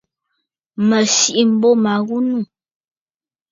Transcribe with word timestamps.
Mə̀ 0.87 1.03
sìʼî 1.15 1.43
m̀bô 1.51 1.69
ma 1.83 1.93
ghu 2.07 2.17
nû. 2.29 2.39